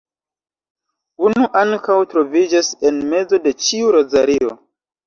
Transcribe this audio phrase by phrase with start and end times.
[1.27, 4.57] Unu ankaŭ troviĝas en mezo de ĉiu rozario.